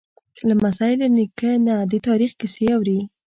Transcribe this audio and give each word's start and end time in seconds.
لمسی 0.49 0.93
له 1.01 1.07
نیکه 1.15 1.51
نه 1.67 1.75
د 1.91 1.93
تاریخ 2.07 2.31
کیسې 2.39 2.65
اوري. 2.75 2.99